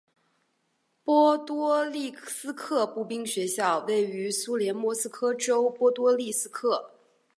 [1.03, 6.89] 波多利斯克步兵学校位于苏联莫斯科州波多利斯克。